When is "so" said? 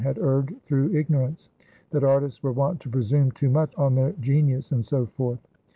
4.83-5.05